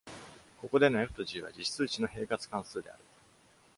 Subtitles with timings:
[0.59, 3.03] ここでの「f」と「g」は実数値の平滑関数である。